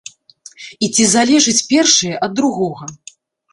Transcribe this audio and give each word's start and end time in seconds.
І 0.87 0.89
ці 0.95 1.05
залежыць 1.15 1.63
першае 1.71 2.11
ад 2.29 2.37
другога? 2.41 2.91